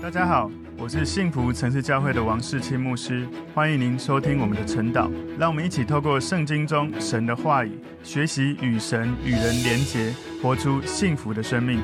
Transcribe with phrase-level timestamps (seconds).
[0.00, 0.48] 大家好，
[0.78, 5.10] 我是幸福城市教会的王世清牧师，欢迎您收听我们的晨祷。
[5.36, 11.80] 让我们一起透过圣经中神的话语，学习与神与人连结，活出幸福的生命。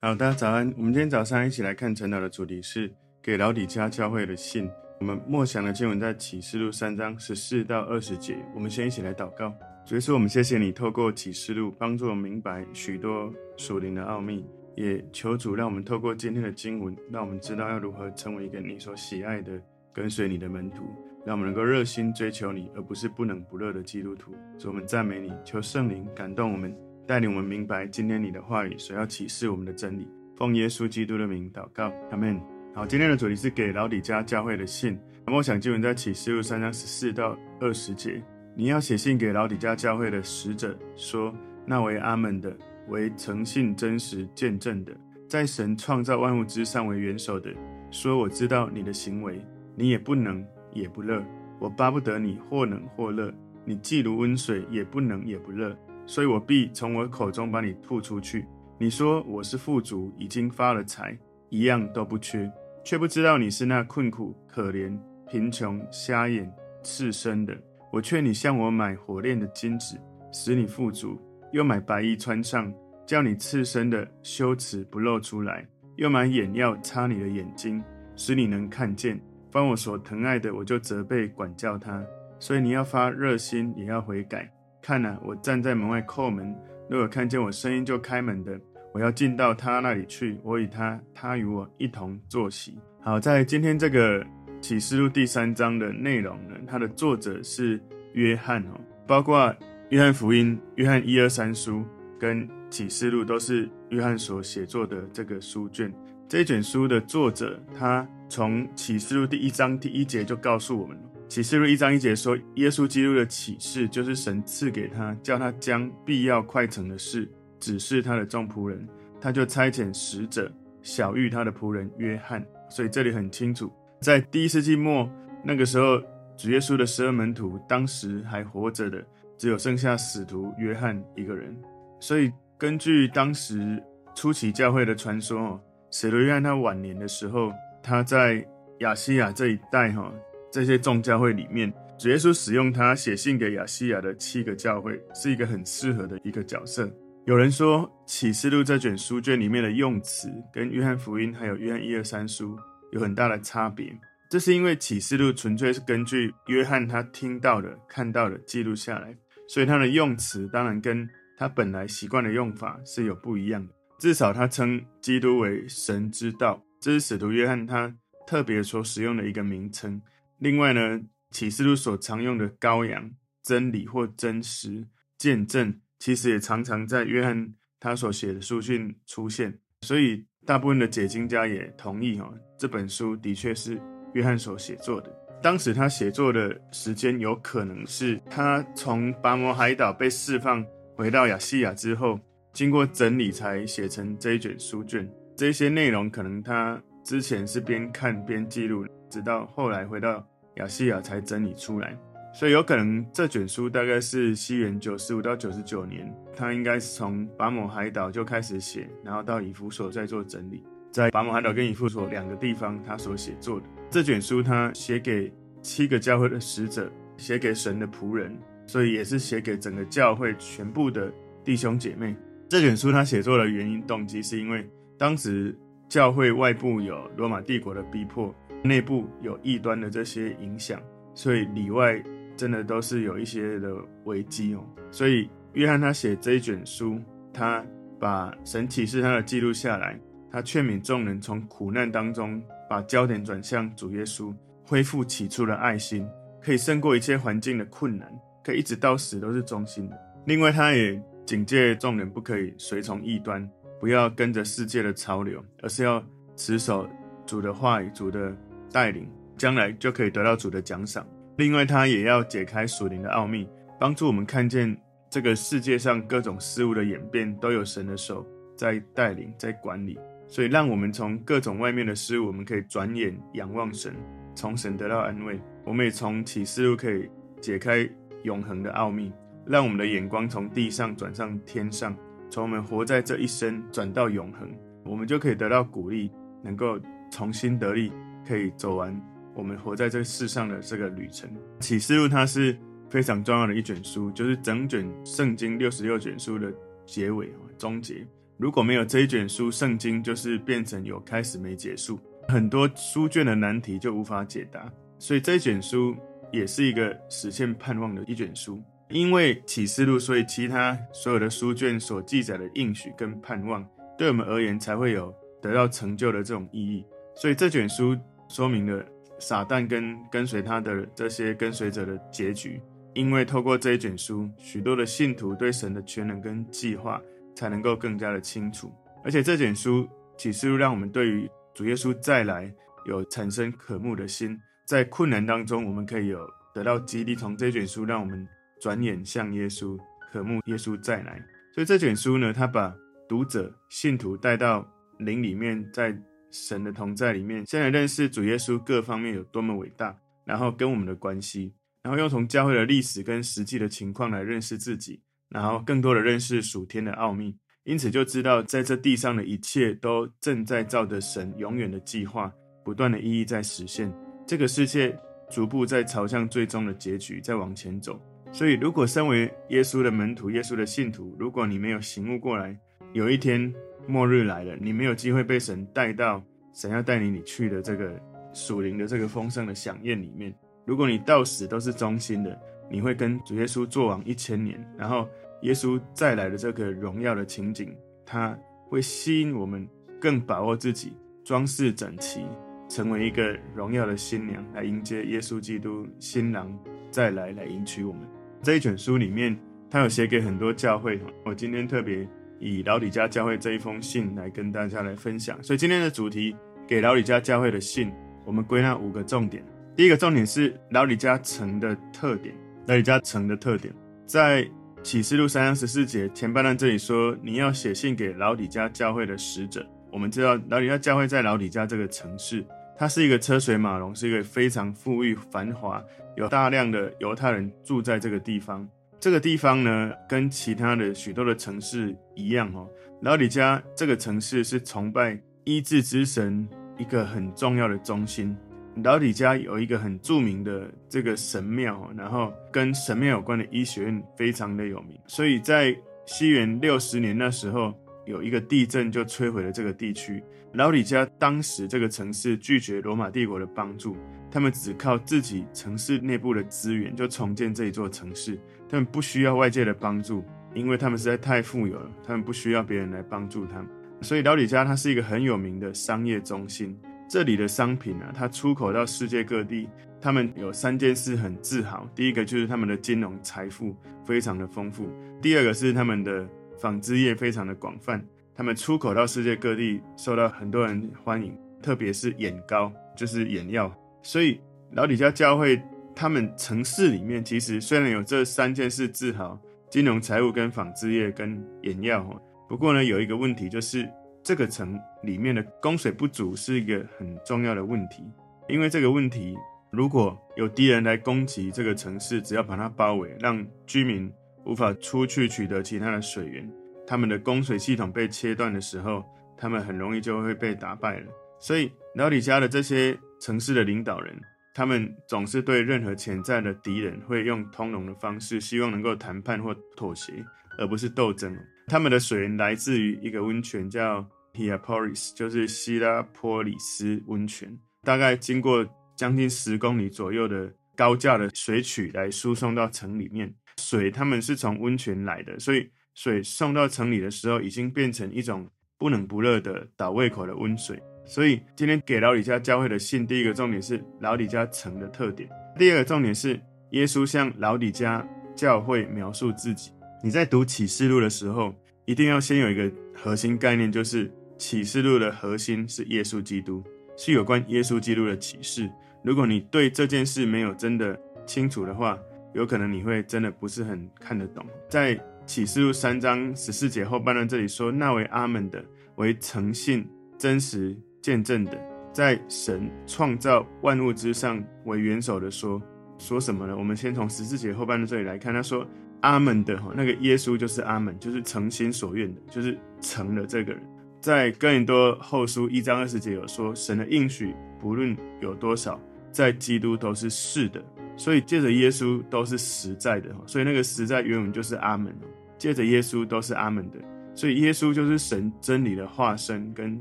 [0.00, 0.72] 好，大家早安。
[0.76, 4.70] 我们今天早上一起来看晨祷的主题是给老底嘉教会的信。
[5.00, 8.36] 我们默想的经文在启示录三章十四到二十节。
[8.54, 9.52] 我们先一起来祷告。
[9.84, 14.44] 主耶稣，我们谢谢你透过启示录帮助我明白许多属灵的奥秘。
[14.76, 19.60] 也求主让我们透过今天的经文，让我们知道要如何成为一个你所喜爱的
[19.92, 20.84] 跟随你的门徒，
[21.24, 24.32] 让我们能够热心追求你，而不是不冷不热的基督徒。
[24.58, 26.76] 主，我们赞美你，求圣灵感动我们，
[27.06, 30.06] 带领我们明白今天你的话语所要启示我们的真理。
[30.36, 32.38] 奉耶稣基督的名祷告，阿门。
[32.74, 34.98] 好，今天的主题是给老底嘉教会的信。
[35.24, 38.22] 那么，我想经文在启示录三章十四到二十节。
[38.54, 41.34] 你要写信给老底嘉教会的使者说，
[41.64, 42.54] 那为阿门的。
[42.88, 44.92] 为诚信真实见证的，
[45.28, 47.52] 在神创造万物之上为元首的，
[47.90, 51.24] 说：我知道你的行为，你也不冷也不热。
[51.58, 53.32] 我巴不得你或冷或热，
[53.64, 58.46] 你既如温水，也不冷也不热，所以我必从我口中把你吐出去。
[58.78, 62.50] 你说我是富足，已经发了财，一样都不缺，
[62.84, 64.94] 却不知道你是那困苦、可怜、
[65.30, 67.56] 贫穷、瞎眼、赤身的。
[67.90, 69.98] 我劝你向我买火炼的金子，
[70.30, 71.18] 使你富足。
[71.52, 72.72] 又买白衣穿上，
[73.06, 75.64] 叫你赤身的羞耻不露出来；
[75.96, 77.82] 又买眼药擦你的眼睛，
[78.16, 79.20] 使你能看见。
[79.50, 82.04] 凡我所疼爱的，我就责备管教他。
[82.38, 84.52] 所以你要发热心，也要悔改。
[84.82, 86.54] 看哪，我站在门外叩门，
[86.90, 88.60] 若有看见我声音就开门的，
[88.92, 92.78] 我要进到他那里去，我与他，他与我一同坐席。
[93.00, 94.26] 好，在今天这个
[94.60, 97.80] 启示录第三章的内容呢，它的作者是
[98.12, 99.54] 约翰哦，包括。
[99.90, 101.84] 约翰福音、约翰一二三书
[102.18, 105.92] 跟启示录都是约翰所写作的这个书卷。
[106.28, 110.98] 这一卷书的作者，他从启示录第一章第一节就告诉我们：
[111.28, 118.84] 启示录一章一节说，耶稣基督的启示就是神赐给他，叫他将必要快成的事指示他的众仆人。
[119.20, 120.52] 他就差遣使者
[120.82, 122.44] 晓諭他的仆人约翰。
[122.68, 125.08] 所以这里很清楚，在第一世纪末
[125.44, 126.02] 那个时候，
[126.36, 129.06] 主耶稣的十二门徒当时还活着的。
[129.38, 131.56] 只有剩下使徒约翰一个人，
[132.00, 133.82] 所以根据当时
[134.14, 135.60] 初期教会的传说，哦，
[135.90, 137.52] 使徒约翰他晚年的时候，
[137.82, 138.46] 他在
[138.80, 140.12] 亚西亚这一带，哈，
[140.50, 146.90] 这些众教会里面，主耶稣使用他写信给亚西亚的七个教会，是一个很适合的一个角色。
[147.26, 152.56] 有人说，启示录这卷书卷里面的用词跟约翰福音还有约翰一二三书
[152.92, 153.92] 有很大的差别。
[154.30, 159.14] 这是因为启示录纯粹是根据约翰他听到的、看到的记录下来。
[159.48, 163.72] 所以他的用词当然跟他本来习惯的用法是有不一样的。
[163.98, 167.96] 至少他称基督为神之道，这是使徒约翰他
[168.26, 170.02] 特别所使用的一个名称。
[170.38, 173.12] 另外呢，启示录所常用的羔羊、
[173.42, 174.86] 真理或真实、
[175.16, 179.58] 见证，其实也常常在约翰他所写的书信出现。
[179.82, 183.80] 所以大部分的解经家也同意哈，这本书的确是
[184.12, 185.25] 约翰所写作的。
[185.42, 190.64] 当时他写作的时间有可能是他从拔摩海岛被释放
[190.94, 192.18] 回到亚细亚之后，
[192.52, 195.08] 经过整理才写成这一卷书卷。
[195.36, 200.26] 这些内容可能他之前是边看边记录，直到后来回到
[200.56, 201.96] 亚细亚才整理出来。
[202.32, 210.64] 所以有可能这卷书大概是西元九十五到九十九年，他应该是从拔摩海岛就开始写，然后到以弗所再做整理。
[210.92, 215.32] 在拔摩海岛跟以弗所两个地方，他所写作的这卷书，他写给
[215.62, 218.36] 七个教会的使者，写给神的仆人，
[218.66, 221.12] 所以也是写给整个教会全部的
[221.44, 222.14] 弟兄姐妹。
[222.48, 225.56] 这卷书他写作的原因动机，是因为当时
[225.88, 230.80] 教会外部有罗马帝国的逼迫，内部有异端的这些影响，
[231.14, 232.02] 所以里外
[232.36, 233.74] 真的都是有一些的
[234.04, 234.64] 危机哦。
[234.90, 237.00] 所以约翰他写这一卷书，
[237.32, 237.64] 他
[237.98, 239.98] 把神启示他的记录下来。
[240.30, 244.34] 他劝勉众人从苦难当中把焦点转向主耶稣，
[244.64, 246.08] 恢复起初的爱心，
[246.40, 248.12] 可以胜过一切环境的困难，
[248.44, 249.98] 可以一直到死都是忠心的。
[250.24, 253.48] 另外，他也警戒众人不可以随从异端，
[253.80, 256.04] 不要跟着世界的潮流，而是要
[256.34, 256.88] 持守
[257.24, 258.34] 主的话语、主的
[258.72, 261.06] 带领，将来就可以得到主的奖赏。
[261.36, 263.48] 另外，他也要解开属灵的奥秘，
[263.78, 264.76] 帮助我们看见
[265.10, 268.26] 这个世界上各种事物的演变都有神的手
[268.56, 269.98] 在带领、在管理。
[270.28, 273.94] 所以，让我们从各种外面的事物，我们可以转眼仰望神，
[274.34, 275.40] 从神得到安慰。
[275.64, 277.08] 我们也从启示录可以
[277.40, 277.88] 解开
[278.24, 279.12] 永恒的奥秘，
[279.46, 281.96] 让我们的眼光从地上转上天上，
[282.30, 284.48] 从我们活在这一生转到永恒，
[284.84, 286.10] 我们就可以得到鼓励，
[286.42, 286.78] 能够
[287.10, 287.92] 重新得力，
[288.26, 289.00] 可以走完
[289.34, 291.30] 我们活在这世上的这个旅程。
[291.60, 292.56] 启示录它是
[292.90, 296.52] 非常重要的一卷书，就是整卷圣经六十六卷书的
[296.84, 298.06] 结尾终结。
[298.38, 301.98] 如果没有这一卷书，圣经就是变成有开始没结束，
[302.28, 304.70] 很多书卷的难题就无法解答。
[304.98, 305.96] 所以这一卷书
[306.30, 308.62] 也是一个实现盼望的一卷书。
[308.90, 313.66] 因为启示录，所以其他所有的书卷所记载的应许跟盼望，
[313.98, 316.84] 对我们而言才会有得到成就的这种意义。
[317.14, 317.96] 所以这卷书
[318.28, 318.84] 说明了
[319.18, 322.60] 撒旦跟跟随他的这些跟随者的结局。
[322.94, 327.00] 因为透过这一卷书，许多的信徒对神的全能跟计划。
[327.36, 328.72] 才能够更加的清楚，
[329.04, 329.86] 而且这卷书
[330.16, 332.52] 启示录让我们对于主耶稣再来
[332.86, 334.36] 有产生渴慕的心，
[334.66, 336.18] 在困难当中我们可以有
[336.54, 337.14] 得到激励。
[337.14, 338.26] 从这卷书让我们
[338.60, 339.78] 转眼向耶稣，
[340.10, 341.22] 渴慕耶稣再来。
[341.54, 342.74] 所以这卷书呢，它把
[343.08, 344.66] 读者信徒带到
[344.98, 345.96] 灵里面，在
[346.30, 355.02] 神的同在里面，先来认识主耶稣各方面有多么伟大，然后跟我们的关系，然后又从教会的历史跟实际的情况来认识自己。
[355.28, 362.32] 然后更多的认识属天的奥秘，因此就知道在这地上的一切都正在照着神永远的计划，
[362.64, 363.92] 不断的意义在实现。
[364.24, 364.96] 这个世界
[365.28, 368.00] 逐步在朝向最终的结局在往前走。
[368.32, 372.56] 所以，如果身为耶稣的门徒、耶稣的信徒，如果你没有醒悟过来，
[372.92, 373.52] 有一天
[373.88, 376.22] 末日来了，你没有机会被神带到
[376.54, 378.00] 神要带领你去的这个
[378.32, 380.32] 属灵的这个丰盛的饗宴里面。
[380.64, 382.40] 如果你到死都是忠心的。
[382.70, 385.08] 你会跟主耶稣作王一千年，然后
[385.42, 387.74] 耶稣再来的这个荣耀的情景，
[388.04, 388.36] 它
[388.68, 389.68] 会吸引我们
[390.00, 390.92] 更把握自己，
[391.24, 392.24] 装饰整齐，
[392.68, 396.52] 成为一个荣耀的新娘，来迎接耶稣基督新郎
[396.90, 398.02] 再来来迎娶我们。
[398.42, 399.38] 这一卷书里面，
[399.70, 402.08] 他有写给很多教会，我今天特别
[402.38, 405.42] 以老李家教会这一封信来跟大家来分享。
[405.42, 406.34] 所以今天的主题
[406.66, 407.92] 给老李家教会的信，
[408.24, 409.44] 我们归纳五个重点。
[409.74, 412.34] 第一个重点是老李家城的特点。
[412.68, 413.72] 老底嘉城的特点，
[414.06, 414.44] 在
[414.82, 419.64] 启示录三章十四节前半段这里说，你要写信给老底嘉教会的使者。
[419.92, 422.44] 我们知道老底嘉教会在老底嘉这个城市，
[422.76, 425.80] 它是一个车水马龙，是一个非常富裕繁华，
[426.16, 428.68] 有大量的犹太人住在这个地方。
[428.98, 432.68] 这个地方呢，跟其他的许多的城市一样哦，
[433.00, 438.36] 老底嘉这个城市是崇拜医治之神一个很重要的中心。
[438.84, 445.74] 老底嘉有一个很著名的这个神庙，然后跟神庙有关的医学院非常的有名，所以在
[446.04, 447.74] 西元六十年那时候
[448.04, 450.22] 有一个地震就摧毁了这个地区。
[450.52, 453.96] 老底嘉当时这个城市拒绝罗马帝国的帮助，
[454.30, 458.38] 他们只靠自己城市内部的资源就重建这一座城市，
[458.68, 460.22] 他们不需要外界的帮助，
[460.54, 463.68] 因为他们实在太富有了，他们不需要别人来帮助他们，
[464.02, 466.78] 所以老底嘉它是一个很有名的商业中心。
[467.08, 469.68] 这里的商品啊，它出口到世界各地。
[469.98, 473.74] 他们有三件事很自豪：第一个就是他们的金融财富
[474.04, 474.84] 非常的丰富；
[475.22, 478.04] 第二个是他们的纺织业非常的广泛，
[478.34, 481.36] 他们出口到世界各地，受到很多人欢迎。
[481.62, 483.72] 特别是眼膏，就是眼药。
[484.02, 484.38] 所以
[484.72, 485.60] 老底嘉教会，
[485.94, 492.04] 他们城市里面其实虽然有这三件事自豪：金融财务、跟纺织业、跟眼药。
[492.48, 493.88] 不过呢，有一个问题就是。
[494.22, 494.76] 这个城
[495.06, 498.02] 里面的供水不足是一个很重要的问题，
[498.48, 499.34] 因为这个问题，
[499.70, 504.12] 如果有敌人来攻击这个城市，只要把它包围，让居民
[504.44, 506.50] 无法出去取得其他的水源，
[506.86, 509.04] 他们的供水系统被切断的时候，
[509.38, 511.06] 他们很容易就会被打败了。
[511.38, 514.14] 所以老底嘉的这些城市的领导人，
[514.54, 520.12] 他们总是对任何潜在的敌人会用通融的方式，希望能够谈判或妥协，
[520.58, 521.36] 而不是斗争。
[521.68, 524.06] 他们的水源来自于一个温泉，叫
[524.36, 533.34] Hierapolis 就是希拉波里斯温泉，大概经过将近十公里左右的高架的水渠来输送到城里面。
[533.58, 540.78] 水他们是从温泉来的，所以水送到城里的时候，已经变成一种不冷不热的倒胃口的温水。
[541.06, 545.26] 所以今天给老李家教会的信，第一个重点是老李家城的特点，
[545.58, 546.38] 第二个重点是
[546.72, 549.70] 耶稣向老李家教会描述自己。
[550.04, 551.54] 你在读启示录的时候，
[551.86, 554.12] 一定要先有一个核心概念，就是。
[554.38, 556.62] 启示录的核心是耶稣基督，
[556.96, 558.70] 是有关耶稣基督的启示。
[559.02, 561.98] 如果你对这件事没有真的清楚的话，
[562.34, 564.44] 有可能你会真的不是很看得懂。
[564.68, 568.64] 在启示录三章十四节后半段这里说：“那为阿门的，
[568.96, 569.88] 为诚信
[570.18, 571.58] 真实见证的，
[571.92, 575.60] 在神创造万物之上为元首的说，
[575.98, 578.66] 说什么呢？”我们先从十四节后半段这里来看，他说
[579.00, 583.62] ：“阿门的哈，那个耶稣就是阿门，就是诚心所愿的，就是成了这个人。”
[584.06, 590.64] 在哥林多后书一章二十节有说，神的应许不论有多少，在基督都是是的，
[590.96, 593.10] 所以借着耶稣都是实在的。
[593.26, 594.96] 所以那个实在原文就是阿门。
[595.36, 596.78] 借着耶稣都是阿门的，
[597.16, 599.76] 所以耶稣就是神真理的化身跟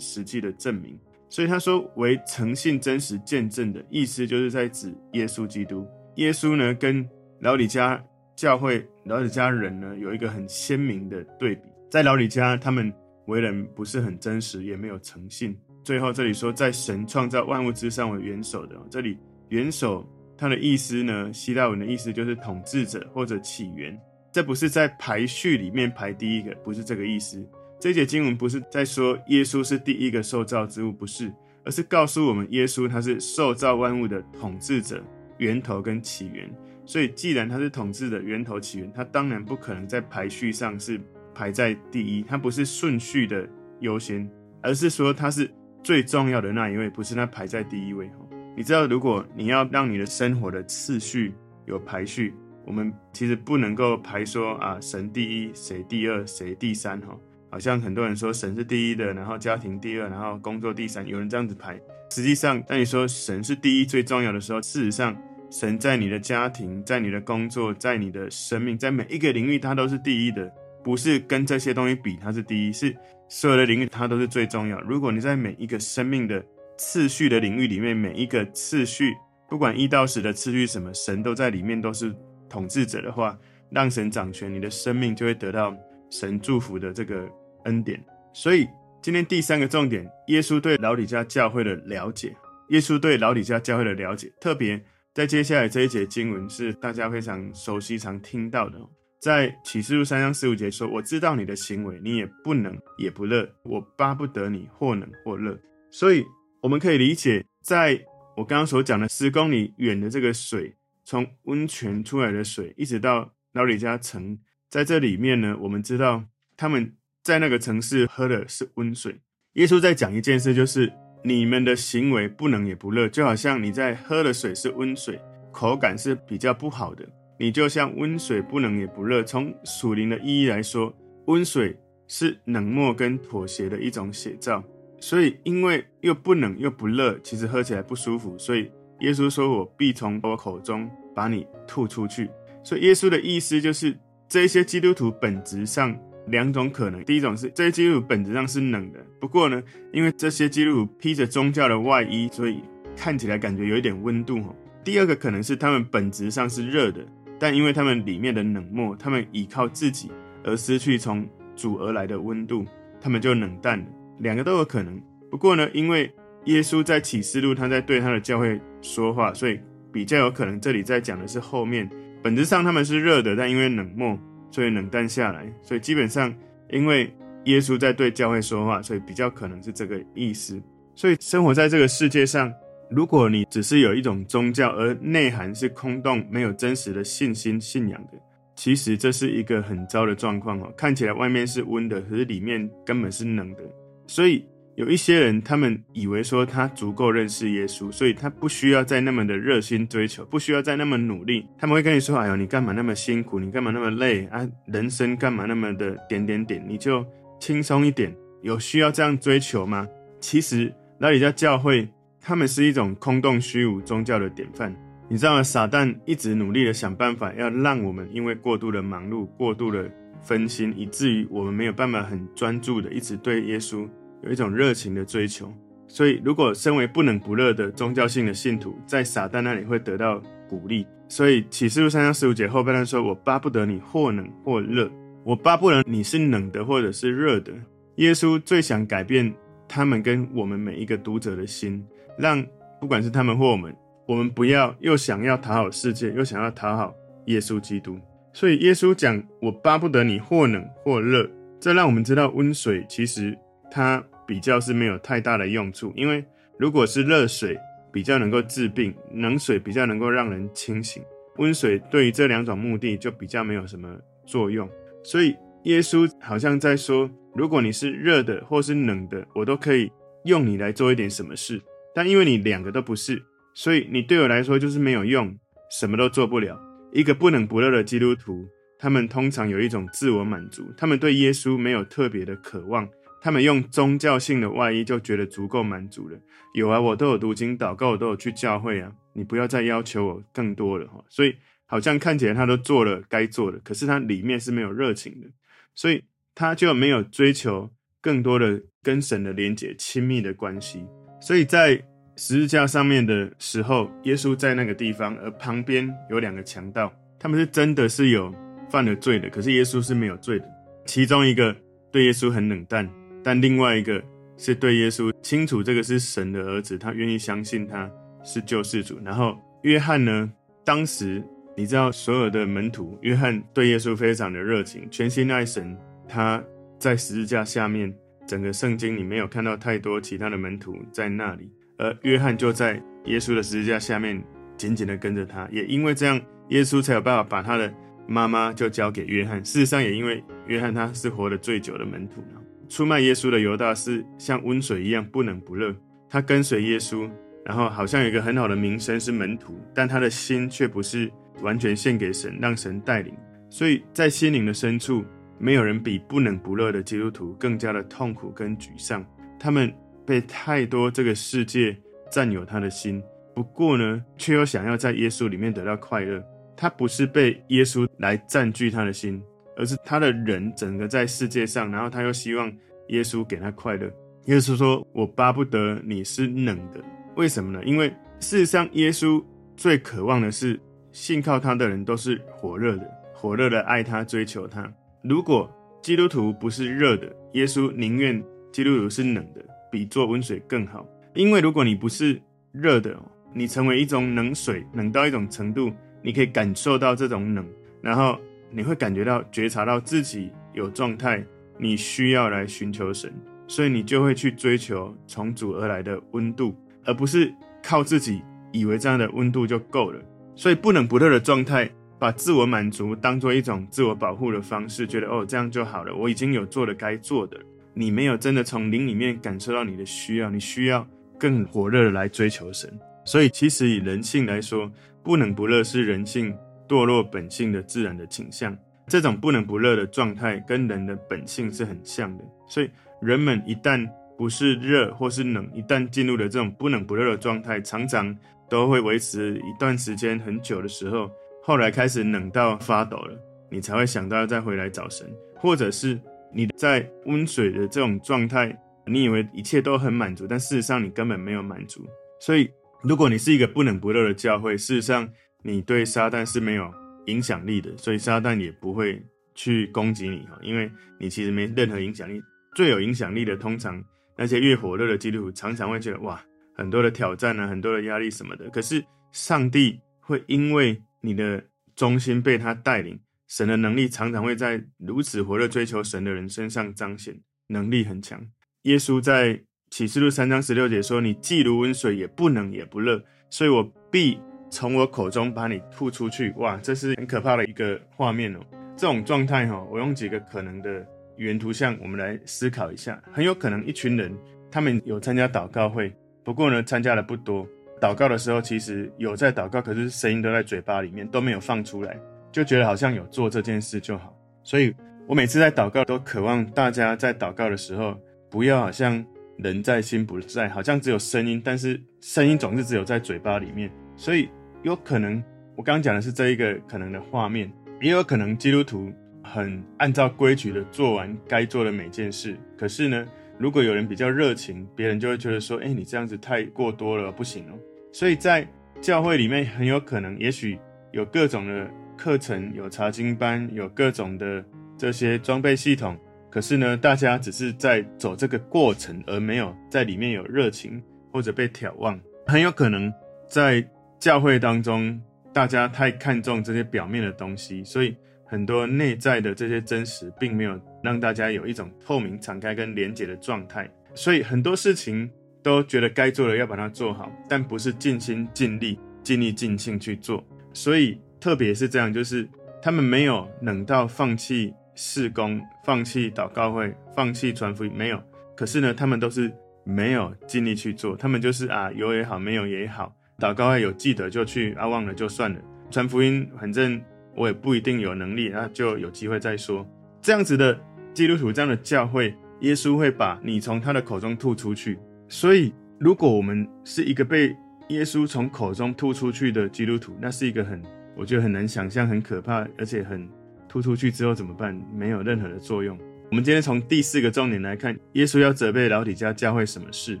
[0.00, 0.98] 实际的证明。
[1.28, 5.86] 所以他说为诚信真实见证的意思，就是在指耶稣基督。
[6.14, 7.06] 耶稣呢，跟
[7.40, 8.02] 老李家
[8.34, 11.68] 教会、老李家人呢，有一个很鲜明的对比。
[11.90, 12.90] 在老李家，他们
[13.26, 15.56] 为人不是很真实，也没有诚信。
[15.82, 23.98] 最后这里说，在神创造万物之上为元首的，这里元首它的意思呢，希腊文的意思就是统治者或者起源。
[24.32, 27.46] 这不是在排序里面排第一个，不是这个意思。
[27.78, 31.32] 这节经文不是在说耶稣是第一个受造之物，不是，
[31.64, 35.02] 而是告诉我们耶稣他是受造万物的统治者。
[35.38, 36.48] 源头跟起源，
[36.86, 40.96] 所以既然他是统治的源头起源，他当然不可能在排序上是
[41.34, 43.48] 排在第一，它不是顺序的
[43.80, 44.28] 优先，
[44.62, 45.50] 而是说它是
[45.82, 48.10] 最重要的那一位，不是他排在第一位。
[48.56, 51.34] 你知道，如果你要让你的生活的次序
[51.66, 52.32] 有排序，
[52.64, 57.18] 我们其实不能够排说啊，神第一，谁第二，谁第三，哈，
[57.50, 61.78] 好像很多人说神是第一的，然后家庭第二，然后工作第三，有人这样子排。
[62.10, 65.16] 实际上，当你说神是第一最重要的时候，事实上，
[65.50, 70.50] 神在你的家庭、在你的工作、在你的生命，在每一个领域，它都是第一的，
[70.84, 72.94] 不是跟这些东西比，它是第一，是
[73.28, 74.78] 所有的领域它都是最重要。
[74.82, 76.44] 如果你在每一个生命的
[76.76, 79.14] 次序的领域里面，每一个次序，
[79.48, 82.14] 不管一到十的次序什么，神都在里面都是
[82.48, 83.36] 统治者的话，
[83.70, 85.74] 让神掌权，你的生命就会得到
[86.10, 87.26] 神祝福的这个
[87.64, 87.98] 恩典。
[88.34, 88.68] 所以。
[89.02, 92.34] 今天第三个重点，耶稣对老底嘉教会的了解。
[92.70, 98.78] 耶稣对老底嘉教会的了解，特别在接下来这一节经文是大家非常熟悉、常听到的。
[99.24, 105.58] 在启示录三章十五节说：“我知道你的行为，你也不能也不乐，我巴不得你或能或乐。”
[105.90, 106.22] 所以
[106.60, 107.98] 我们可以理解，在
[108.36, 110.74] 我刚刚所讲的十公里远的这个水，
[111.06, 114.38] 从温泉出来的水，一直到老李家城，
[114.68, 116.94] 在这里面呢，我们知道他们。
[117.22, 119.22] 在那个城市喝的是温水。
[119.54, 120.92] 耶稣在讲一件事，就是
[121.24, 125.18] 你们的行为不能也不乐，就好像你在喝的水是温水，
[125.50, 129.22] 口感是比较不好的，你就像温水不冷也不热。
[129.22, 130.94] 从属灵的意义来说，
[131.26, 131.76] 温水
[132.06, 134.62] 是冷漠跟妥协的一种写照。
[135.00, 142.30] 所以，因为又不冷又不热，其实喝起来不舒服，所以耶稣说：“我必从我口中把你吐出去。”
[142.64, 143.96] 所以，耶稣的意思就是，
[144.28, 145.94] 这些基督徒本质上。
[146.28, 149.62] 两种可能，第一种是这些基督徒本质上是冷的，不过呢，
[149.92, 152.62] 因为这些基督徒披着宗教的外衣，所以
[152.96, 154.42] 看起来感觉有一点温度。
[154.82, 157.06] 第二个可能是他们本质上是热的，
[157.38, 160.10] 但因为他们里面的冷漠，他们依靠自己
[160.44, 161.26] 而失去从
[161.56, 162.64] 主而来的温度，
[163.00, 163.84] 他们就冷淡了。
[164.18, 165.00] 两个都有可能。
[165.30, 166.12] 不过呢，因为
[166.44, 169.58] 耶稣在启示录他在对他的教会说话，所以
[169.92, 171.88] 比较有可能这里在讲的是后面，
[172.22, 174.18] 本质上他们是热的，但因为冷漠。
[174.50, 176.32] 所以冷淡下来，所以基本上，
[176.70, 177.12] 因为
[177.46, 180.62] 耶稣在对教会说话，所以比较可能是这个意思。
[180.94, 182.52] 所以生活在这个世界上，
[182.90, 188.18] 如果你只是有一种宗教，而内涵是空洞、没有真实的信心、信仰的，
[188.54, 190.72] 其实这是一个很糟的状况哦。
[190.76, 193.62] 看起来外面是温的，可是里面根本是冷的。
[194.06, 194.44] 所以。
[194.76, 201.46] 有一些人，他们以为说他足够认识耶稣，所以他不需要再那么的热心追求，不需要再那么努力。
[201.56, 203.38] 他们会跟你说：“哎呦，你干嘛那么辛苦？
[203.38, 204.44] 你干嘛那么累啊？
[204.66, 206.60] 人生干嘛那么的点点点？
[206.68, 207.06] 你就
[207.38, 208.12] 轻松一点。
[208.42, 209.86] 有需要这样追求吗？”
[210.20, 211.88] 其实，老李家教会
[212.26, 214.74] 他们是一种空洞虚无宗教的典范。
[215.10, 215.42] 你知道吗？
[215.42, 219.90] 撒旦一直努力的想办法要让我们因为过度的忙碌、过度的
[220.22, 223.86] 分心，以至于我们没有办法很专注的一直对耶稣。
[224.22, 225.52] 有一种热情的追求，
[225.86, 230.86] 所以如果身为不冷不热的宗教性的信徒，在撒旦那里会得到鼓励。
[231.06, 234.90] 所以启示录三章十五节后半段说：“我巴不得你或冷或热，
[235.24, 237.52] 我巴不得你是冷的或者是热的。”
[237.96, 239.30] 耶稣最想改变
[239.68, 241.84] 他们跟我们每一个读者的心，
[242.18, 242.44] 让
[242.80, 243.74] 不管是他们或我们，
[244.06, 246.94] 我们不要又想要讨好世界，又想要讨好
[247.26, 247.98] 耶稣基督。
[248.32, 251.30] 所以耶稣讲：“我巴不得你或冷或热。”
[251.60, 253.36] 这让我们知道温水其实
[253.70, 254.02] 它。
[254.26, 256.24] 比较是没有太大的用处，因为
[256.58, 257.60] 如果是热水
[257.92, 261.02] 比较能够治病，冷水比较能够让人清醒，
[261.36, 263.94] 温水对于这两种目的就比较没有什么
[264.24, 264.66] 作用。
[265.02, 269.92] 所以耶稣好像在说，如果你是热的或是冷的，我都可以
[270.24, 271.60] 用你来做一点什么事。
[271.94, 273.22] 但因为你两个都不是，
[273.54, 275.38] 所以你对我来说就是没有用，
[275.70, 276.60] 什么都做不了。
[276.92, 278.46] 一个不冷不热的基督徒，
[278.78, 282.88] 他们通常有一种自我满足，他们对耶稣没有特别的渴望。
[283.20, 286.18] 他们用宗教性的外衣就觉得足够满足了。
[286.52, 291.02] 有啊，我都有读经祷告，我都有去教会啊，你不要再要求我更多了哈。
[291.08, 291.34] 所以
[291.64, 295.28] 好像看起来他都做了该做的，可是他里面是没有热情的，
[295.74, 297.70] 所以他就没有追求
[298.02, 300.84] 更多的跟神的连结、亲密的关系。
[301.24, 301.82] 所以在
[302.16, 308.30] 十字架上面的时候，耶稣在那个地方，而旁边有两个强盗，他们是真的是有
[308.68, 310.44] 犯了罪的，可是耶稣是没有罪的。
[310.84, 311.56] 其中一个
[311.90, 312.86] 对耶稣很冷淡。
[313.22, 314.04] 但另外一个
[314.36, 317.90] 是对耶稣清楚，这个是神的儿子，他愿意相信他
[318.22, 319.00] 是救世主。
[319.02, 320.30] 然后约翰呢，
[320.62, 321.24] 当时
[321.56, 325.74] 你知道所有的门徒，约翰对耶稣非常的热情，全心爱神。
[326.06, 326.44] 他
[326.78, 327.90] 在十字架下面，
[328.26, 334.22] 整个圣经你没有看到太多其他的门徒在那里，而约翰就在耶稣的十字架下面
[334.56, 335.48] 紧紧的跟着他。
[335.50, 337.72] 也因为这样，耶稣才有办法把他的
[338.06, 339.44] 妈妈就交给约翰。
[339.44, 342.24] 事实上，也因为约翰他是活得最久的门徒。
[342.68, 345.74] 出卖耶稣的犹大是像温水一样不冷不热，
[346.08, 347.08] 他跟随耶稣，
[347.44, 351.10] 然后好像有一个很好的名声是门徒，但他的心却不是
[351.42, 353.14] 完全献给神，让神带领。
[353.50, 355.04] 所以在心灵的深处，
[355.44, 359.04] 没有人比不冷不热的基督徒更加的痛苦跟沮丧。
[359.38, 359.70] 他们
[360.06, 361.76] 被太多这个世界
[362.10, 363.02] 占有他的心，
[363.34, 366.24] 不过呢，却又想要在耶稣里面得到快乐。
[366.56, 369.22] 他不是被耶稣来占据他的心。
[369.56, 372.52] 而是他的人整个在世界上，然后他又希望
[372.88, 373.88] 耶稣给他快乐。
[374.24, 376.80] 耶稣说：“我巴不得你是冷的，
[377.14, 377.62] 为什么呢？
[377.64, 379.22] 因为事实上，耶稣
[379.56, 380.58] 最渴望的是
[380.90, 384.68] 信靠他的人都是火热的，火热的爱他、追求他。
[385.04, 385.48] 如果
[385.82, 388.20] 基督徒不是热的，耶稣宁愿
[388.50, 390.84] 基督徒是冷的，比做温水更好。
[391.14, 392.20] 因为如果你不是
[392.50, 392.98] 热的，
[393.32, 397.46] 你成为一种冷水，冷到一种程度，你可以感受到这种冷，
[397.80, 398.18] 然后。”
[398.56, 401.20] 你会感觉到、觉察到自己有状态，
[401.58, 403.12] 你需要来寻求神，
[403.48, 407.34] 所以你就会去追求从主而来的温度，而不是
[407.64, 410.00] 靠自己以为这样的温度就够了。
[410.36, 411.68] 所以不冷不热的状态，
[412.04, 417.40] 把自我满足当做一种自我保护的方式，觉得哦，这样就好了，我已经有做了该做的。
[417.72, 420.86] 你没有真的从灵里面感受到你的需要，你需要
[421.18, 422.70] 更火热的来追求神。
[423.06, 424.70] 所以其实以人性来说，
[425.02, 426.36] 不冷不热是人性。
[426.68, 428.54] 堕落本性的自然的倾向，
[428.86, 432.24] 这种不冷不热的状态跟人的本性是很像的。
[432.46, 433.86] 所以人们一旦
[434.16, 438.14] 不是热或是冷，一旦进入了这种不冷不热的状态，常常
[438.48, 441.10] 都会维持一段时间很久的时候，
[441.46, 443.16] 后来开始冷到发抖了，
[443.50, 446.00] 你才会想到要再回来找神，或者是
[446.32, 451.86] 你在温水的这种状态，你以为一切都很满足，但事实上你根本没有满足。
[452.18, 452.50] 所以
[452.82, 455.08] 如果你是一个不冷不热的教会，事实上。
[455.46, 456.72] 你对撒旦是没有
[457.04, 458.98] 影响力的，所以撒旦也不会
[459.34, 462.18] 去攻击你哈，因为你其实没任何影响力。
[462.54, 463.78] 最有影响力的，通常
[464.16, 466.18] 那些越火热的基督徒，常常会觉得哇，
[466.56, 468.48] 很多的挑战啊，很多的压力什么的。
[468.48, 471.44] 可是上帝会因为你的
[471.76, 478.26] 忠心被他带领，神的能力常常会在如此火热追求神的人身上彰显，能力很强。
[478.62, 484.18] 耶稣在启示录三章十六节说：“你既如温水，也不冷也不热，所以我必。”
[484.50, 488.38] 从我口中把你吐出去，哇，这是很可怕的一个画面哦。
[488.76, 490.86] 这种状态哈，我用几个可能的
[491.16, 493.02] 原图像，我们来思考一下。
[493.12, 494.16] 很有可能一群人，
[494.52, 497.44] 他们有参加祷告会，不过呢，参加的不多。
[497.84, 501.94] 祷告的时候，其实有在祷告，可是声音都在嘴巴里面，都没有放出来，
[502.32, 504.16] 就觉得好像有做这件事就好。
[504.42, 504.74] 所以
[505.06, 507.94] 我每次在祷告，都渴望大家在祷告的时候，
[508.30, 509.04] 不要好像
[509.36, 514.30] 人在心不在，好像只有声音，但是声音总是只有在嘴巴里面，所以。
[514.64, 515.22] 有可能，
[515.56, 518.90] 我刚刚讲的是这一个可能的画面，也有可能基督徒
[519.22, 522.34] 很按照规矩的做完该做的每件事。
[522.56, 527.58] 可是呢，如果有人比较热情，别人就会觉得说：“哎，你这样子太过多了，不行哦。”
[527.94, 528.44] 所以在
[528.80, 530.58] 教会里面，很有可能，也许
[530.90, 534.44] 有各种的课程，有查经班，有各种的
[534.76, 535.96] 这些装备系统。
[536.28, 541.96] 可是呢，大家只是在走这个过程，而没有在里面有热情或者被眺望。
[542.26, 542.92] 很有可能
[543.28, 543.64] 在。
[544.00, 545.00] 教会当中，
[545.32, 553.66] 大家太看重这些表面的东西，所以很多内在的这些真实，并没有让大家有一种透明、敞开跟连结的状态。
[553.94, 555.10] 所以很多事情
[555.44, 560.24] 都觉得该做的要把它做好，但不是尽心尽力、尽力尽兴去做。
[560.54, 562.26] 所以特别是这样，就是
[562.62, 568.02] 他们没有冷到放弃事工、放弃祷告会、放弃传福音，没有。
[568.34, 569.30] 可是呢，他们都是
[569.64, 572.96] 没有尽力去做，他们就是啊，有也好，没有也好。
[573.18, 575.38] 祷告会有记得就去，啊忘了就算了。
[575.70, 576.80] 传福音反正
[577.14, 579.66] 我也不一定有能力，那就有机会再说。
[580.00, 580.58] 这样子的
[580.94, 584.78] 基督徒，这样的教会，耶稣会把你从他的口中吐出去。
[585.14, 587.36] 所以，如果我们是一个被
[587.68, 590.60] 耶稣从口中吐出去的基督徒，那是一个很，
[590.96, 593.08] 我觉得很难想象，很可怕，而且很
[593.48, 594.60] 吐出去之后怎么办？
[594.74, 595.78] 没有任何的作用。
[596.10, 600.00] 我们今天从第四个重点来看，耶稣要责备老底嘉教会什么事？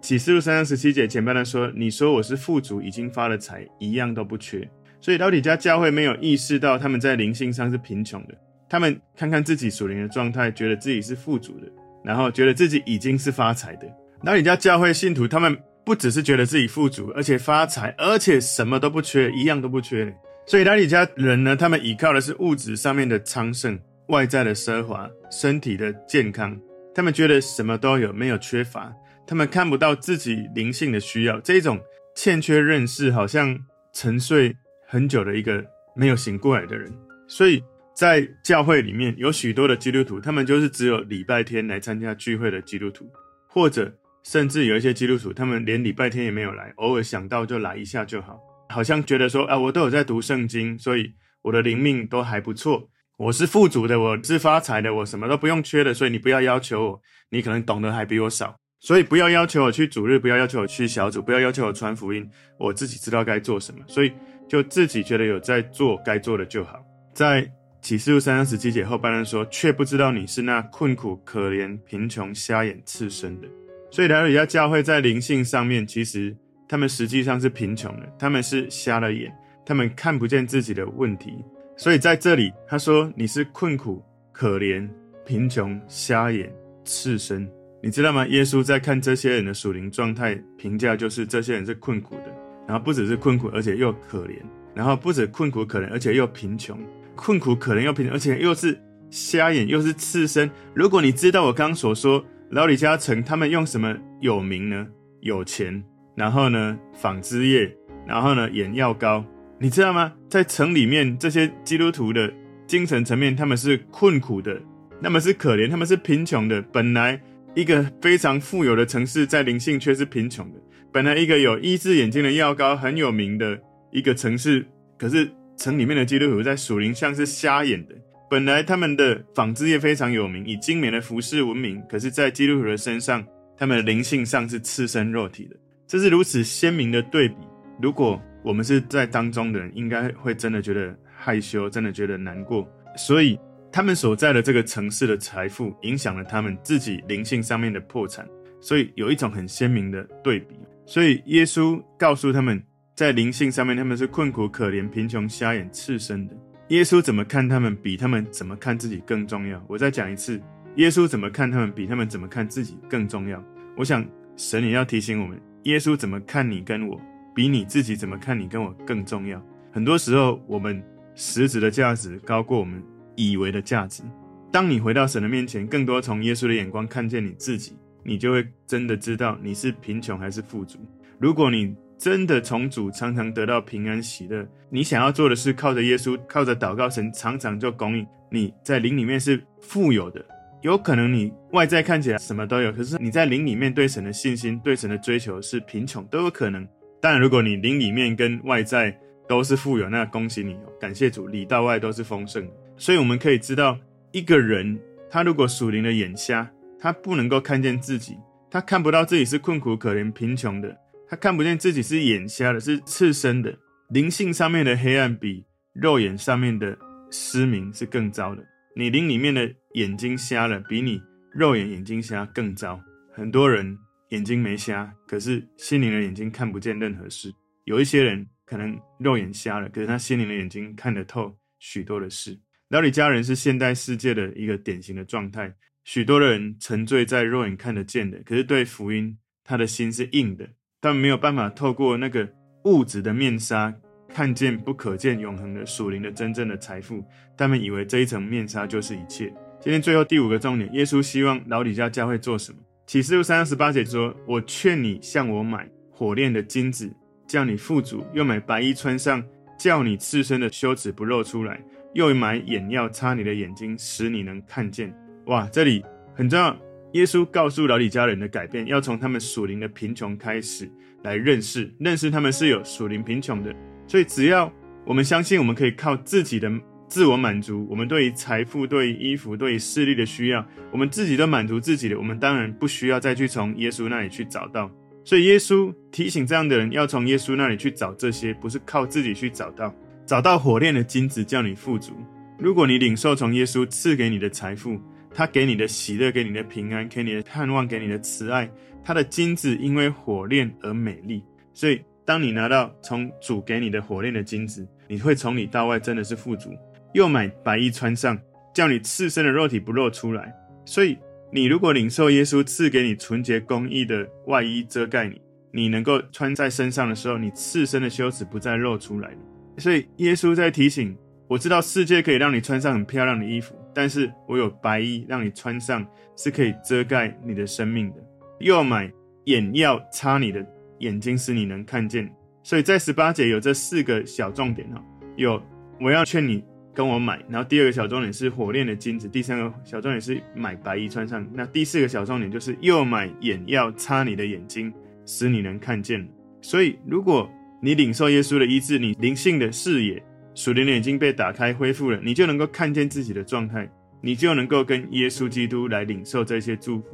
[0.00, 4.68] 启示录三章十七节前半段说：“你说我是富足，已经发了财，一样都不缺。”
[5.00, 8.34] 所以老底嘉教会没有意识到他们在灵性上是贫穷的。
[8.68, 11.70] 他们看看自己属灵的状态，觉得自己是富足的，
[12.02, 13.86] 然后觉得自己已经是发财的。
[14.24, 20.14] 老底嘉教会信徒，他们不只是觉得自己富足，而且发财，而且什么都不缺，一样都不缺。
[20.46, 23.78] 所以老底嘉人呢，他们依靠的是物质上面的昌盛。
[24.08, 26.56] 外在的奢华，身体的健康，
[26.94, 28.92] 他们觉得什么都有，没有缺乏。
[29.26, 31.80] 他们看不到自己灵性的需要，这一种
[32.14, 33.58] 欠缺认识，好像
[33.94, 34.54] 沉睡
[34.86, 35.64] 很久的一个
[35.96, 36.92] 没有醒过来的人。
[37.26, 37.62] 所以
[37.94, 43.10] 在教会里面有许多的基督徒，他们就是只有礼拜天来参加聚会的基督徒，
[43.48, 43.90] 或者
[44.24, 52.88] 甚至有一些基督徒，他们连礼拜天也没有来，偶尔想到就来一下就好，好像觉得说啊，我都有在读圣经，所以我的灵命都还不错。
[53.18, 64.12] 我是富足的，我是发财的，我什么都不用缺的，所以你不要要求我，你可能懂得还比我少，所以不要要求我去主日，不要要求我去小组，不要要求我传福音，我自己知道该做什么，所以
[64.48, 66.82] 就自己觉得有在做该做的就好。
[67.14, 67.48] 在
[67.80, 73.46] 启示录三章十七节后半段说，却不知道你是那困苦、可怜、贫穷、瞎眼、赤身的。
[73.92, 76.34] 所以来到底嘉教会在灵性上面，其实
[76.66, 79.30] 他们实际上是贫穷的，他们是瞎了眼，
[79.66, 81.44] 他们看不见自己的问题。
[81.76, 84.02] 所以在这里，他说你是困苦、
[84.32, 84.88] 可怜、
[85.26, 86.50] 贫穷、瞎眼、
[86.86, 87.46] 赤身，
[87.82, 88.26] 你知道吗？
[88.28, 92.34] 耶稣在看这些人的属灵状态，评价就是这些人是困苦的，
[92.66, 94.38] 然后不只是困苦，而且又可怜，
[94.74, 96.78] 然后不止困苦可怜，而且又贫穷，
[97.14, 100.50] 困苦可怜又贫穷，而且又是瞎眼，又是赤身。
[100.72, 104.86] 如果你知道我刚刚所说，老李嘉城他们用什么有名呢？
[105.22, 105.82] 有钱，
[106.14, 107.74] 然后呢，纺织业，
[108.06, 109.24] 然后呢，眼药膏。
[109.58, 110.12] 你知道吗？
[110.28, 112.30] 在城里面，这些基督徒的
[112.66, 114.60] 精神层面，他们是困苦的，
[115.02, 116.60] 他们是可怜，他们是贫穷的。
[116.60, 117.18] 本来
[117.54, 120.60] 一个非常富有的城市，在灵性却是贫穷的。
[120.92, 123.58] 本来一个有医治眼睛的药膏很有名的
[123.92, 124.66] 一个城市，
[124.98, 127.94] 可是城里面的基督徒在属灵上是瞎眼的。
[128.32, 133.22] 本来他们的纺织业非常有名，以精美的服饰闻名，可是，在基督徒的身上，
[133.58, 135.56] 他们的灵性上是赤身肉体的。
[135.86, 137.34] 这是如此鲜明的对比。
[137.78, 142.66] 如果我们是在当中的人，应该会真的觉得害羞，真的觉得难过。
[142.96, 143.38] 所以
[143.70, 148.26] 他们所在的这个城市的财富，影响了他们自己灵性上面的破产。
[148.62, 150.56] 所以有一种很鲜明的对比。
[150.86, 152.64] 所以耶稣告诉他们，
[152.96, 156.34] 在灵性上面他们是困苦、可怜、贫穷、瞎眼、赤身的。
[156.72, 159.62] 耶稣怎么看他们，比他们怎么看自己更重要。
[159.68, 160.40] 我再讲一次，
[160.76, 163.44] 耶稣怎么看他们，比他们怎么看自己更重要。
[163.76, 164.02] 我想
[164.38, 166.98] 神也要提醒我们，耶稣怎么看你跟我。
[167.34, 169.42] 比你自己怎么看你跟我更重要。
[169.70, 170.82] 很多时候，我们
[171.14, 172.82] 实质的价值高过我们
[173.16, 174.02] 以为的价值。
[174.50, 180.78] 当你回到神的面前，更多从耶稣的眼光看见你自己，你就会真的知道你是贫穷还是富足。
[181.18, 188.04] 如果你真的从主常常得到平安喜乐，你想要做的是靠着耶稣，靠着祷告，神常常就供应。
[188.28, 190.20] 你在灵里面是富有的，
[190.62, 196.66] 有可能你外在看起来什么都有，可是你在灵里面对神的信心、对神的追求是贫穷，都有可能。
[197.00, 200.72] 当然，如果你灵里面跟外在都是富有，那恭喜你哦！
[200.80, 202.44] 感谢主，里到外都是丰盛。
[202.76, 203.78] 所以我们可以知道，
[204.10, 204.76] 一个人
[205.08, 208.16] 他如果属灵的眼瞎，他不能够看见自己，
[208.50, 210.76] 他看不到自己是困苦、可怜、贫穷的，
[211.12, 213.54] 他看不见自己是眼瞎的，是赤身的。
[213.90, 215.44] 灵性上面的黑暗比
[215.74, 216.74] 肉眼上面的
[217.10, 218.42] 失明是更糟的。
[218.74, 220.98] 你灵里面的眼睛瞎了，比你
[221.30, 222.80] 肉眼眼睛瞎更糟。
[223.12, 223.76] 很多人。
[224.08, 227.32] 眼睛没瞎，可是心灵的眼睛看不见任何事。
[227.64, 232.38] 有一些人可能肉眼瞎了，可是他心灵的眼睛看得透许多的事。
[232.68, 235.54] 老李家人是现代世界的一个典型的状态。
[235.84, 240.46] 许多的人沉醉在肉眼看得见的，可是对福音，他的心是硬的。
[240.82, 242.28] 他们没有办法透过那个
[242.64, 243.72] 物质的面纱，
[244.08, 247.04] 看见不可见永恒的属灵的真正的财富。
[247.36, 249.32] 他们以为这一层面纱就是一切。
[249.60, 252.58] 今天最后第五个重点，耶稣希望老底嘉教会做什么？
[252.84, 256.92] 启示录三十八节说：“我劝你向我买火炼的金子，
[257.28, 259.22] 叫你富足；又买白衣穿上，
[259.56, 261.54] 叫你赤身的羞耻不露出来；
[261.94, 264.92] 又买眼药擦你的眼睛，使你能看见。”
[265.26, 266.56] 哇，这里很重要。
[266.92, 270.70] 耶稣告诉老李家人的改变，要从他们属灵的贫穷开始
[271.02, 273.54] 来认识，认识他们是有属灵贫穷的。
[273.86, 274.52] 所以，只要
[274.84, 276.52] 我们相信，我们可以靠自己的
[276.88, 284.70] 自我满足，我们对于财富、对于衣服、对于势力的需要，我们自己都满足自己的，我们当然不需要再去从耶稣那里去找到。
[285.04, 289.74] 所以耶稣提醒这样的人，要从耶稣那里去找这些，不是靠自己去找到。
[290.04, 291.92] 找到火炼的金子，叫你富足。
[292.38, 294.80] 如果你领受从耶稣赐给你的财富，
[295.14, 298.50] 他给你的喜乐，给你的平安，给你的盼望，给你的慈爱，
[298.84, 301.22] 他的金子因为火炼而美丽。
[301.52, 306.50] 所以，当你拿到从主给你的火炼的金子，你会从里到外真的是富足。
[306.94, 308.18] 又买白衣穿上，
[308.54, 310.34] 叫你赤身的肉体不露出来。
[310.64, 310.96] 所以，
[311.30, 315.20] 你如果领受耶稣赐给你纯洁公义的外衣遮盖你，
[315.52, 319.10] 你能够穿在身上的时候，你赤身的羞耻不再露出来。
[319.58, 320.96] 所以，耶稣在提醒，
[321.28, 327.96] 我知道世界可以让你穿上很漂亮的衣服，但是我有白衣让你穿上，是可以遮盖你的生命的。
[328.40, 328.90] 又要买
[329.24, 330.44] 眼药擦你的
[330.78, 332.10] 眼睛，使你能看见。
[332.42, 334.84] 所以在十八节有这四个小重点哈，
[335.16, 335.42] 有
[335.80, 336.44] 我要劝你。
[336.74, 344.72] 跟我买，然后第二个小重点是火炼的金子，第三个小重点是买白衣穿上，那第四个小重点就是又买眼药擦你的眼睛，
[345.04, 346.08] 使你能看见。
[346.40, 347.30] 所以，如果
[347.60, 350.02] 你领受耶稣的医治，你灵性的视野、
[350.34, 353.68] 属灵的眼睛被打开、恢复了，你就能够看见自己的状态，
[354.00, 356.88] 你就能够跟耶稣基督来领受这些祝福。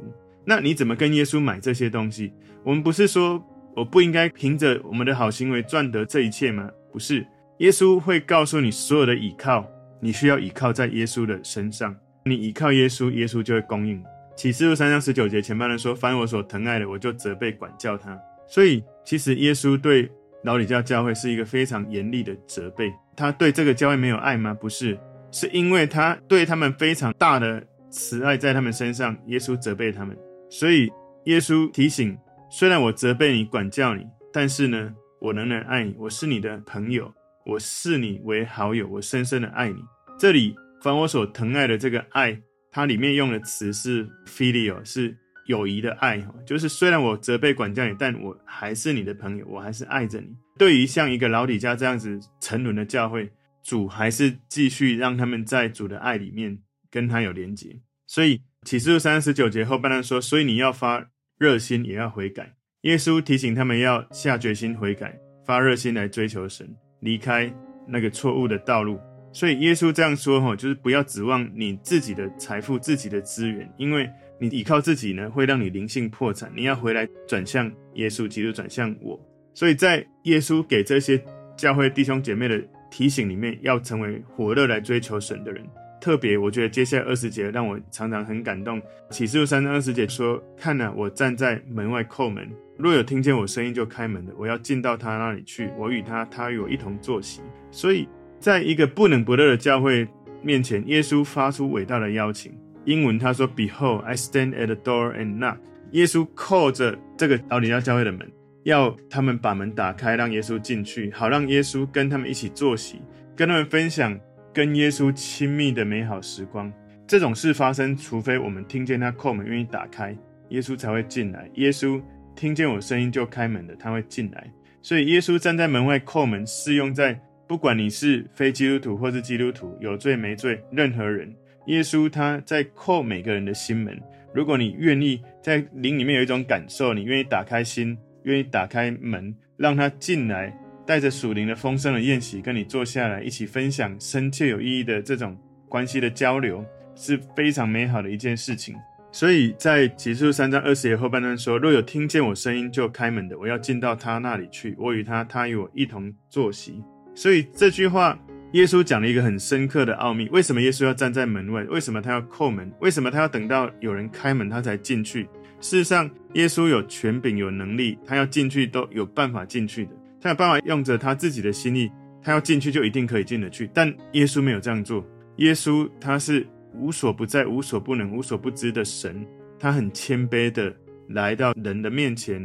[0.45, 2.33] 那你怎么跟耶稣买这些东西？
[2.63, 3.43] 我们不是说
[3.75, 6.69] 我不应该凭着我们的好行为赚得这一切吗？
[6.91, 7.25] 不是。
[7.59, 9.69] 耶稣会告诉你所有的倚靠，
[10.01, 11.95] 你需要倚靠在耶稣的身上。
[12.25, 14.01] 你倚靠耶稣，耶稣就会供应。
[14.35, 20.09] 启示录三章十九节前半段说：“凡我所疼爱的，我就责备管教他。”所以，其实耶稣对
[20.43, 22.91] 老底嘉教会是一个非常严厉的责备。
[23.15, 24.53] 他对这个教会没有爱吗？
[24.53, 24.97] 不是，
[25.31, 30.17] 是因为他对他们非常大的慈爱在他们身上，耶稣责备他们。
[30.49, 30.89] 所以，
[31.25, 32.17] 耶稣提醒：
[32.49, 37.13] 虽然我责备你、管教你，但是呢，我仍然爱你，我是你的朋友。
[37.45, 39.77] 我视你为好友，我深深的爱你。
[40.19, 45.17] 这里凡我所疼爱的这个爱，它里面用的词是 “filio”，是
[45.49, 46.21] 友谊的爱。
[46.21, 50.27] 哈就是虽然我责备管教你，但我还是你的朋友，我还是爱着你。
[50.57, 53.29] 对于像一个老底家这样子沉沦的教会，
[53.63, 56.59] 主还是继续让他们在主的爱里面
[56.91, 57.79] 跟他有连结。
[58.05, 66.69] 所以启示录三十九节后半段说：“所以你要发热心，也要悔改。”耶稣提醒他们要下决心悔改，发热心来追求神。
[67.01, 67.51] 离开
[67.87, 68.99] 那个错误的道路，
[69.31, 76.51] 所以耶稣这样说哈，就是不要指望你自己的财富、自己的资源，因为你依靠自己呢，会让你灵性破产。
[76.55, 79.19] 你要回来转向耶稣基督，转向我。
[79.53, 81.21] 所以在耶稣给这些
[81.55, 85.63] 教会弟兄姐妹的提醒里面，要成为火热来追求神的人。
[86.01, 88.81] 特别，我觉得接下来二十节让我常常很感动。
[89.09, 97.41] 启示录三章二十节说：“看哪，我站在门外叩门。”若有听见我声音就开门的，我要进到他那里去，我与他，他与我一同坐席。
[97.69, 98.07] 所以，
[98.39, 100.07] 在一个不冷不热的教会
[100.41, 102.57] 面前，耶稣发出伟大的邀请。
[102.85, 105.57] 英文他说：“Behold, I stand at the door and knock。”
[105.91, 108.31] 耶稣扣着这个老底嘉教会的门，
[108.63, 113.01] 要他们把门打开，让耶稣进去，好让耶稣跟他们一起坐席，
[113.35, 114.17] 跟他们分享
[114.53, 116.71] 跟耶稣亲密的美好时光。
[117.05, 120.15] 这种事发生，除非我们听见他叩门，愿意打开，
[120.49, 121.49] 耶稣才会进来。
[121.55, 122.01] 耶稣。
[122.35, 124.49] 听见我声音就开门的，他会进来。
[124.81, 127.19] 所以耶稣站在门外叩门，适用在
[127.49, 131.35] 不管你是非基督徒或是基督徒，有罪没罪，任何人。
[131.65, 133.99] 耶稣他在叩每个人的心门。
[134.35, 145.35] 如果你愿意在灵里面有一种感受，你愿意打开心，愿意打开门，让他进来，带着属灵的丰盛的宴席，跟你坐下来一起分享深切有意义的这种
[145.67, 148.75] 关系的交流，是非常美好的一件事情。
[149.11, 156.83] 所以在启示三章二十节后半段说：“若有听见我声音就开门的，我要进到他那里去，我与他，他与我一同坐席。”
[157.19, 158.17] 所以这句话，
[158.53, 161.65] 耶稣讲了一个很深刻的奥秘：为什么耶稣要站在门外？
[161.65, 162.71] 为什么他要叩门？
[162.79, 165.23] 为什么他要等到有人开门他才进去？
[165.59, 169.91] 事实上，耶稣有权柄、有能力，他要进去都有办法进去的。
[170.21, 171.91] 他有办法用着他自己的心意，
[172.23, 173.69] 他要进去就一定可以进得去。
[173.73, 175.05] 但耶稣没有这样做。
[175.39, 176.47] 耶稣他是。
[176.75, 179.25] 无所不在、无所不能、无所不知的神，
[179.57, 180.71] 他很谦卑的
[181.09, 182.39] 来到人的面前，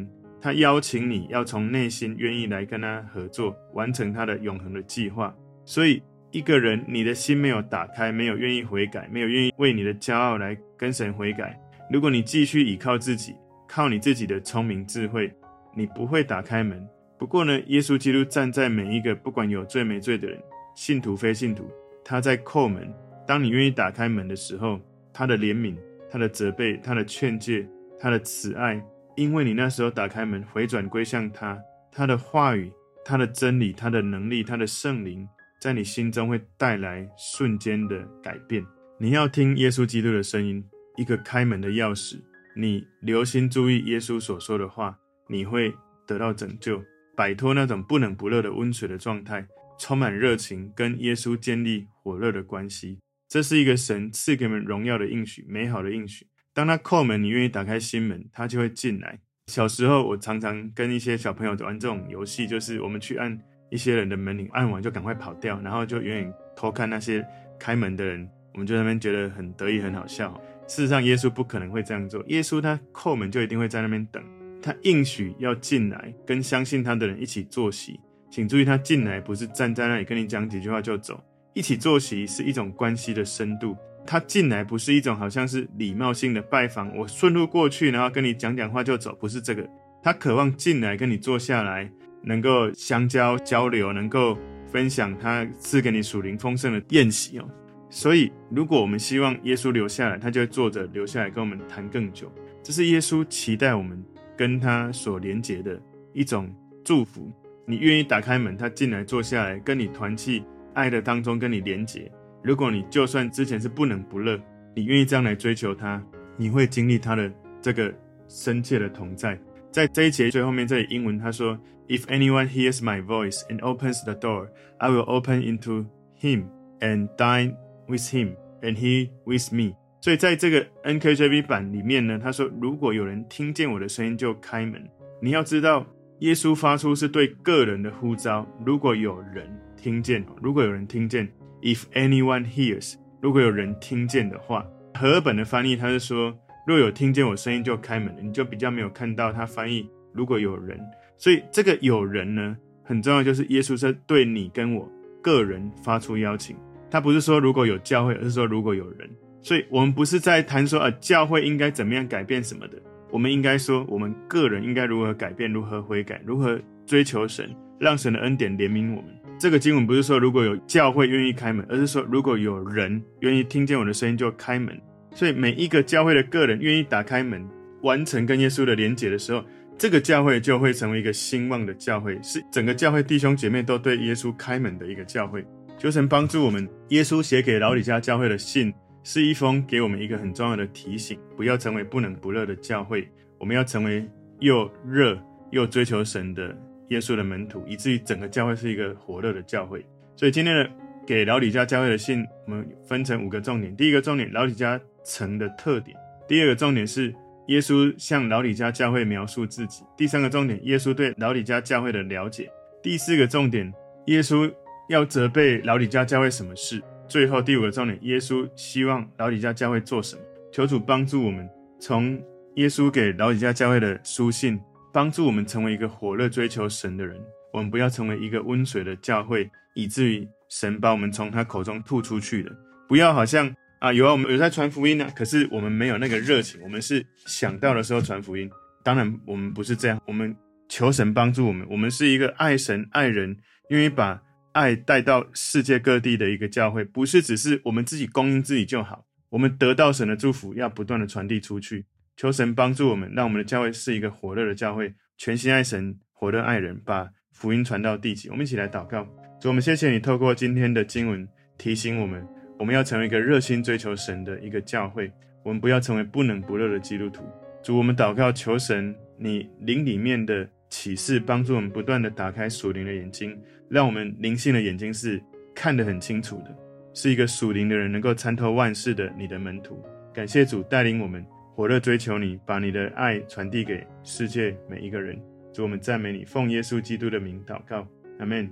[0.44, 5.34] 他邀请你要从内心愿意来跟他合作，完成他的永恒的计划。
[5.64, 6.02] 所以，
[6.32, 11.58] 一个人你的心没有打开，没有愿意悔改，没有愿意为你的骄傲来跟神悔改，
[11.90, 13.34] 如果你继续依靠自己，
[13.66, 15.32] 靠你自己的聪明智慧，
[15.74, 16.86] 你不会打开门。
[17.16, 20.38] 不过呢，耶稣基督站在每一个不管有罪没罪的人，
[20.74, 21.66] 信徒非信徒，
[22.04, 22.92] 他在叩门。
[23.26, 24.78] 当你愿意打开门的时候，
[25.10, 25.74] 他的怜悯、
[26.10, 27.66] 他的责备、他的劝诫、
[27.98, 28.78] 他的慈爱，
[29.16, 31.58] 因为你那时候打开门，回转归向他，
[31.92, 32.72] 他的话语、
[33.04, 35.28] 他的真理、他的能力、他的圣灵，
[35.60, 38.64] 在你心中会带来瞬间的改变。
[38.98, 40.64] 你要听耶稣基督的声音，
[40.96, 42.20] 一个开门的钥匙。
[42.56, 44.98] 你留心注意耶稣所说的话，
[45.28, 45.74] 你会
[46.06, 46.82] 得到拯救，
[47.16, 49.46] 摆脱那种不冷不热的温水的状态，
[49.78, 52.98] 充满热情，跟耶稣建立火热的关系。
[53.28, 56.26] 这是一个神赐给我们荣耀的应许，美好的应许。
[56.54, 59.18] 当他叩门，你愿意打开心门，他就会进来。
[59.48, 63.36] 小时候，我常常跟一些小朋友玩这种游戏，就是我们去按
[63.70, 67.26] 一些人的门铃，按完就赶快跑掉，然后就远远偷看那些
[67.58, 70.40] 开门的人，我们就在那边觉得很得意、很好笑。
[70.68, 72.24] 事实上，耶稣不可能会这样做。
[72.28, 74.22] 耶稣他叩门就一定会在那边等，
[74.62, 77.98] 他应许要进来，跟相信他的人一起坐席。
[78.30, 83.76] 请注意，他进来不是站在那里跟你讲几句话就走，一起坐席是一种关系的深度。
[84.06, 89.68] 他进来不是一种好像是礼貌性的拜访，我顺路过去，然后跟你讲讲话就走，不是这个。
[90.02, 91.90] 他渴望进来跟你坐下来，
[92.22, 94.36] 能够相交交流，能够
[94.70, 97.48] 分享他赐给你属灵丰盛的宴席哦。
[97.88, 102.30] 所以，如果我们希望耶稣留下来，他就会坐着留下来跟我们谈更久。
[102.62, 104.04] 这是耶稣期待我们
[104.36, 105.80] 跟他所连结的
[106.12, 107.32] 一种祝福。
[107.66, 110.42] 你愿意打开门，他进来坐下来，跟你团契
[110.74, 112.10] 爱的当中跟你连结。
[112.44, 114.38] 如果你就算之前是不冷不热，
[114.76, 116.00] 你愿意这样来追求他，
[116.36, 117.92] 你会经历他的这个
[118.28, 119.36] 深切的同在。
[119.72, 125.86] 在这一节最后面这里英文他说：“If anyone hears my voice and opens the door, I will open into
[126.20, 126.44] him
[126.78, 129.74] and dine。” With him and he with me。
[130.00, 134.82] 所以在这个 NKJV 版里面呢，他说：“如果有人听见我的声音就开门。”
[135.20, 135.86] 你要知道，
[136.20, 138.46] 耶稣发出是对个人的呼召。
[138.64, 141.28] 如果有人听见，如果有人听见
[141.64, 150.78] ，If anyone hears，如果有人听见的话，和合本的翻译他是说：“若有听见我声音就开门。”你就比较没有看到他翻译“如果有人”。
[151.18, 154.88] 所以这个有人呢，很重要，就是耶稣是对你跟我
[155.20, 156.54] 个人发出邀请。
[156.90, 159.10] 他不是说如果有教会，而是说如果有人。
[159.42, 162.78] 所以，我们不是在谈说，呃，教会应该怎么样改变什么的。
[163.10, 169.23] 我们应该说，我们个人应该如何改变，如何悔改，如何追求神，让神的恩典怜悯我们。
[169.44, 174.74] 这个经文不是说如果有教会愿意开门，而是说如果有人愿意听见我的声音就开门。
[175.14, 177.46] 所以，每一个教会的个人愿意打开门，
[177.82, 179.44] 完成跟耶稣的连结的时候，
[179.76, 185.44] 这个教会就会成为一个兴旺的教会，是整个教会弟兄姐妹都对耶稣开门的一个教会。
[185.76, 186.66] 求神帮助我们。
[186.88, 193.06] 耶稣写给老李家教会的信，是一封给我们一个很重要的提醒：不要成为不冷不热的教会。
[193.38, 196.56] 我们要成为又热又追求神的
[196.88, 199.84] 耶稣的门徒，以至于整个教会是一个火热的教会。
[200.16, 200.70] 所以今天的
[201.06, 203.74] 给老李家教会的信，我们分成五个重点。
[203.76, 205.96] 第一个重点，老李家城的特点；
[206.28, 207.14] 第二个重点是
[207.48, 212.46] 耶稣向老李家教会描述自己；第三个重点，耶稣对老李家教会的了解；
[212.82, 213.72] 第四个重点，
[214.06, 214.52] 耶稣。
[214.90, 216.82] 要责备老李家教会什么事？
[217.08, 220.20] 最后第五个重点，耶稣希望老李家教会做什么？
[220.52, 221.48] 求主帮助我们，
[221.80, 222.22] 从
[222.56, 224.60] 耶稣给老李家教会的书信，
[224.94, 227.20] 帮助我们成为一个火热追求神的人。
[227.52, 232.52] 我们不要成为一个温水的教会，以至于神把我们从他口中吐出去的。
[232.88, 236.60] 不要好像啊，有啊，我们有在传福音啊，可是我们没有那个热情。
[236.62, 238.48] 我们是想到的时候传福音，
[238.84, 240.00] 当然我们不是这样。
[240.06, 240.34] 我们
[240.68, 243.36] 求神帮助我们，我们是一个爱神爱人，
[243.70, 244.22] 愿意把。
[244.54, 249.04] 爱带到世界各地的一个教会，不是只是我们自己供应自己就好。
[249.30, 251.84] 我们得到神的祝福，要不断的传递出去。
[252.16, 258.28] 求神帮助我们，让我们的教会是一个火热的教会，全心爱神，火热爱人，把福音传到地极。
[258.28, 259.04] 我们一起来祷告，
[259.40, 261.26] 主，我们谢谢你透过今天的经文
[261.58, 262.26] 提醒我们，
[262.58, 265.10] 我们要成为一个热心追求神的一个教会，
[265.42, 267.24] 我们不要成为不冷不热的基督徒。
[267.62, 273.36] 主，我们祷告，求神你灵里面的启示，帮助我们不断的打开属灵的眼睛。
[273.68, 275.20] 让我们灵性的眼睛是
[275.54, 276.56] 看得很清楚的，
[276.92, 279.82] 是一个属灵的人，能够参透万事的你的门徒。
[280.12, 281.24] 感谢主带领我们
[281.56, 285.16] 火热追求你，把你的爱传递给世界每一个人。
[285.52, 287.86] 主，我们赞美你，奉耶稣基督的名祷告，
[288.18, 288.50] 阿门。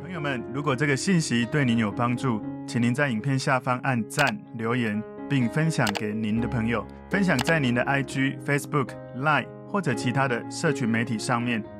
[0.00, 8.88] 朋友们，如果这个信息对您有帮助，请您在影片下方按赞、留言，并分享给您的朋友，分享在您的 IG、Facebook、
[9.18, 11.62] Line 或者其他的社群媒体上面，